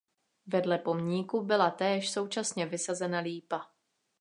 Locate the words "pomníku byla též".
0.77-2.11